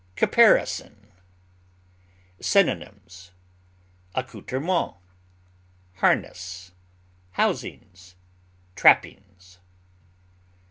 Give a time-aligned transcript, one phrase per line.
[0.15, 1.11] CAPARISON.
[2.39, 3.29] Synonyms:
[4.15, 4.97] accouterments,
[5.97, 6.71] harness,
[7.33, 8.15] housings,
[8.75, 9.59] trappings.